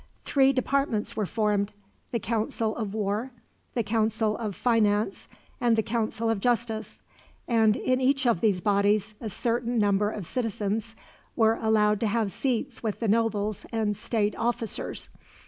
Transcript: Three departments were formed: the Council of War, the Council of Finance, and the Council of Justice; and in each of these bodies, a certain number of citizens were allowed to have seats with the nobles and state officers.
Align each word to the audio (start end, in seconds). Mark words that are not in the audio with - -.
Three 0.25 0.51
departments 0.51 1.15
were 1.15 1.27
formed: 1.27 1.73
the 2.11 2.17
Council 2.17 2.75
of 2.75 2.95
War, 2.95 3.31
the 3.75 3.83
Council 3.83 4.35
of 4.35 4.55
Finance, 4.55 5.27
and 5.59 5.75
the 5.75 5.83
Council 5.83 6.27
of 6.27 6.39
Justice; 6.39 7.03
and 7.47 7.75
in 7.75 8.01
each 8.01 8.25
of 8.25 8.41
these 8.41 8.61
bodies, 8.61 9.13
a 9.21 9.29
certain 9.29 9.77
number 9.77 10.09
of 10.09 10.25
citizens 10.25 10.95
were 11.35 11.59
allowed 11.61 11.99
to 11.99 12.07
have 12.07 12.31
seats 12.31 12.81
with 12.81 12.99
the 12.99 13.07
nobles 13.07 13.63
and 13.71 13.95
state 13.95 14.35
officers. 14.37 15.09